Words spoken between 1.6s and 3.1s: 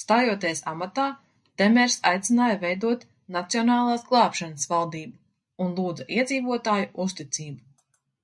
Temers aicināja veidot